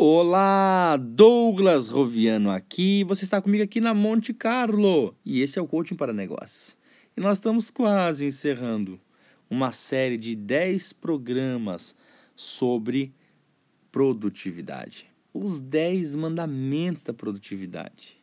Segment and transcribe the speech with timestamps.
[0.00, 3.02] Olá, Douglas Roviano aqui.
[3.02, 6.78] Você está comigo aqui na Monte Carlo e esse é o Coaching para Negócios.
[7.16, 9.00] E nós estamos quase encerrando
[9.50, 11.96] uma série de 10 programas
[12.36, 13.12] sobre
[13.90, 15.10] produtividade.
[15.34, 18.16] Os 10 mandamentos da produtividade.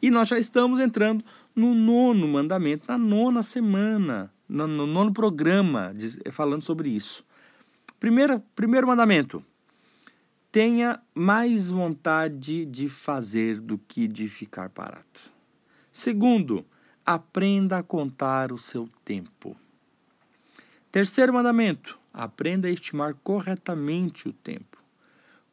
[0.00, 1.22] E nós já estamos entrando
[1.54, 5.92] no nono mandamento, na nona semana, no, nono programa
[6.30, 7.22] falando sobre isso.
[7.98, 9.44] Primeiro, primeiro mandamento
[10.52, 15.04] tenha mais vontade de fazer do que de ficar parado.
[15.92, 16.64] Segundo,
[17.06, 19.56] aprenda a contar o seu tempo.
[20.90, 24.82] Terceiro mandamento, aprenda a estimar corretamente o tempo.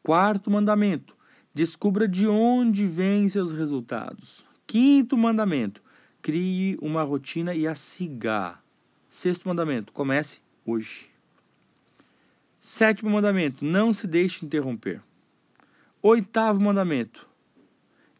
[0.02, 1.16] Quarto mandamento,
[1.54, 4.44] descubra de onde vêm seus resultados.
[4.66, 5.80] Quinto mandamento,
[6.20, 8.58] crie uma rotina e a siga.
[9.08, 11.08] Sexto mandamento, comece hoje.
[12.68, 15.00] Sétimo mandamento: não se deixe interromper.
[16.02, 17.26] Oitavo mandamento: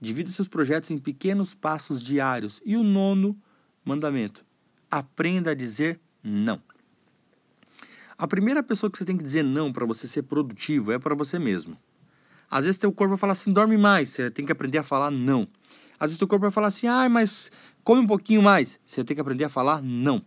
[0.01, 2.59] divida seus projetos em pequenos passos diários.
[2.65, 3.37] E o nono
[3.85, 4.47] mandamento:
[4.91, 6.63] aprenda a dizer não.
[8.17, 11.15] A primeira pessoa que você tem que dizer não para você ser produtivo é para
[11.15, 11.77] você mesmo.
[12.51, 15.11] Às vezes teu corpo vai falar assim, dorme mais, você tem que aprender a falar
[15.11, 15.47] não.
[16.01, 17.53] Às vezes teu corpo vai falar assim, ah, mas
[17.85, 20.25] come um pouquinho mais, você tem que aprender a falar não.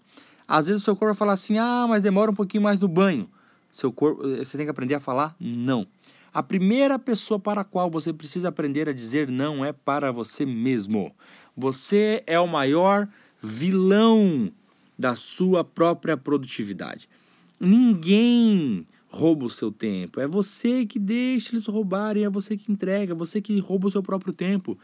[0.48, 2.88] Às vezes o seu corpo vai falar assim, ah, mas demora um pouquinho mais no
[2.88, 3.28] banho.
[3.72, 5.88] Seu corpo, eh, você tem que aprender a falar não.
[6.34, 10.46] A primeira pessoa para a qual você precisa aprender a dizer não é para você
[10.46, 11.14] mesmo.
[11.56, 13.08] Você é o maior
[13.42, 14.52] vilão
[14.98, 17.10] da sua própria produtividade.
[17.60, 20.22] Ninguém rouba o seu tempo.
[20.22, 23.92] É você que deixa eles roubarem, é você que entrega, é você que rouba o
[23.92, 24.80] seu próprio tempo.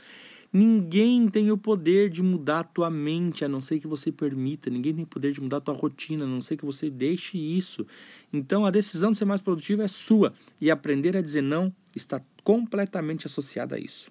[0.57, 4.71] Ninguém tem o poder de mudar a tua mente, a não ser que você permita.
[4.71, 7.37] Ninguém tem o poder de mudar a tua rotina, a não ser que você deixe
[7.37, 7.85] isso.
[8.33, 10.33] Então a decisão de ser mais produtivo é sua.
[10.59, 14.09] E aprender a dizer não está completamente associada a isso.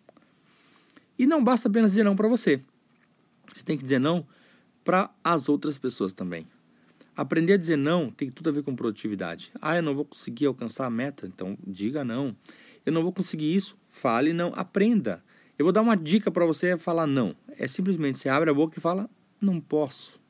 [1.19, 2.63] E não basta apenas dizer não para você.
[3.53, 4.25] Você tem que dizer não
[4.85, 6.47] para as outras pessoas também.
[7.17, 9.51] Aprender a dizer não tem tudo a ver com produtividade.
[9.61, 12.37] Ah, eu não vou conseguir alcançar a meta, então diga não.
[12.85, 15.25] Eu não vou conseguir isso, fale não, aprenda.
[15.59, 17.35] Eu vou dar uma dica para você falar não.
[17.59, 19.09] É simplesmente você abre a boca e fala
[19.41, 20.21] não posso.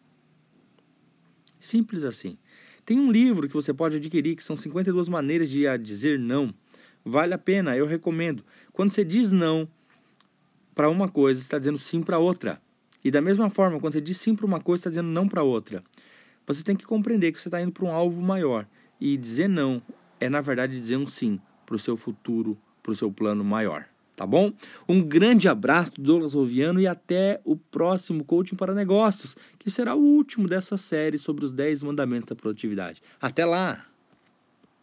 [1.58, 2.38] Simples assim.
[2.84, 6.54] Tem um livro que você pode adquirir que são 52 maneiras de dizer não.
[7.04, 8.44] Vale a pena, eu recomendo.
[8.72, 9.68] Quando você diz não
[10.72, 12.62] para uma coisa, você está dizendo sim para outra.
[13.02, 15.26] E da mesma forma, quando você diz sim para uma coisa, você está dizendo não
[15.26, 15.82] para outra.
[16.46, 18.68] Você tem que compreender que você está indo para um alvo maior.
[19.00, 19.82] E dizer não
[20.20, 23.88] é, na verdade, dizer um sim para o seu futuro, para o seu plano maior
[24.16, 24.52] tá bom?
[24.88, 29.94] Um grande abraço do Douglas Roviano e até o próximo Coaching para Negócios, que será
[29.94, 33.02] o último dessa série sobre os 10 mandamentos da produtividade.
[33.20, 33.84] Até lá!